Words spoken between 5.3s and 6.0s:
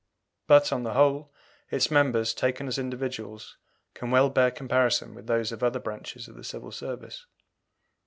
of other